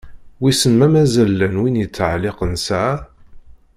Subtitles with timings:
[0.41, 2.95] Wissen ma mazal llan wid yettɛelliqen ssaɛa?